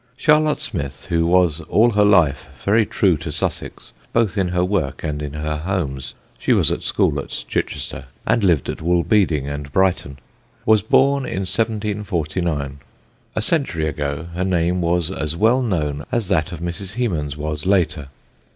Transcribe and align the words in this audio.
Charlotte 0.17 0.59
Smith, 0.59 1.05
who 1.09 1.27
was 1.27 1.61
all 1.69 1.91
her 1.91 2.03
life 2.03 2.47
very 2.65 2.87
true 2.87 3.15
to 3.17 3.31
Sussex 3.31 3.93
both 4.11 4.35
in 4.35 4.47
her 4.47 4.65
work 4.65 5.03
and 5.03 5.21
in 5.21 5.33
her 5.33 5.57
homes 5.57 6.15
she 6.39 6.53
was 6.53 6.71
at 6.71 6.81
school 6.81 7.19
at 7.19 7.29
Chichester, 7.29 8.05
and 8.25 8.43
lived 8.43 8.67
at 8.67 8.81
Woolbeding 8.81 9.47
and 9.47 9.71
Brighton 9.71 10.17
was 10.65 10.81
born 10.81 11.23
in 11.27 11.41
1749. 11.43 12.79
A 13.35 13.41
century 13.43 13.87
ago 13.87 14.29
her 14.33 14.43
name 14.43 14.81
was 14.81 15.11
as 15.11 15.35
well 15.35 15.61
known 15.61 16.03
as 16.11 16.29
that 16.29 16.51
of 16.51 16.61
Mrs. 16.61 16.95
Hemans 16.95 17.37
was 17.37 17.67
later. 17.67 18.07